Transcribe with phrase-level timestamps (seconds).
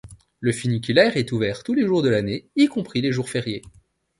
[0.39, 3.61] Le funiculaire est ouvert tous les jours de l'année, y compris les jours fériés.